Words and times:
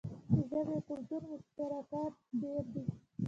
د 0.33 0.35
ژبې 0.47 0.59
او 0.75 0.83
کلتور 0.87 1.21
مشترکات 1.31 2.13
ډیر 2.41 2.63
دي. 2.73 2.83